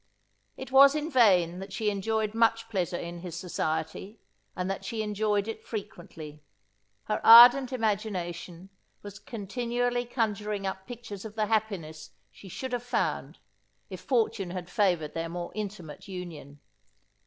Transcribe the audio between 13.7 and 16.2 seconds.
if fortune had favoured their more intimate